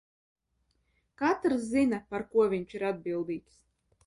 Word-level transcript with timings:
Katrs 1.23 1.67
zina, 1.75 2.01
par 2.15 2.27
ko 2.33 2.47
viņš 2.55 2.75
ir 2.79 2.89
atbildīgs. 2.95 3.63